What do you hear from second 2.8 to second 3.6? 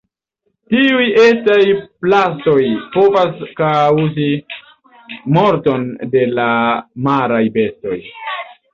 povas